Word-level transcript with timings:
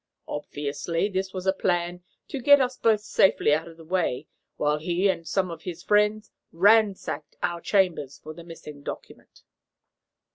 Obviously 0.27 1.09
this 1.09 1.31
was 1.31 1.45
a 1.45 1.53
plan 1.53 2.01
to 2.27 2.41
get 2.41 2.59
us 2.59 2.75
both 2.75 3.01
safely 3.01 3.53
out 3.53 3.67
of 3.67 3.77
the 3.77 3.85
way 3.85 4.25
while 4.57 4.79
he 4.79 5.07
and 5.07 5.27
some 5.27 5.51
of 5.51 5.61
his 5.61 5.83
friends 5.83 6.31
ransacked 6.51 7.35
our 7.43 7.61
chambers 7.61 8.17
for 8.17 8.33
the 8.33 8.43
missing 8.43 8.81
document." 8.81 9.43